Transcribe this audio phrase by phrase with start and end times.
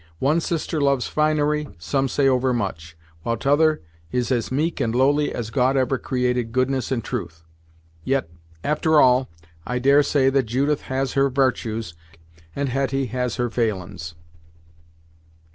[0.17, 5.51] One sister loves finery, some say overmuch; while t'other is as meek and lowly as
[5.51, 7.43] God ever created goodness and truth.
[8.03, 8.27] Yet,
[8.63, 9.29] after all,
[9.63, 11.93] I dare say that Judith has her vartues,
[12.55, 14.15] and Hetty has her failin's."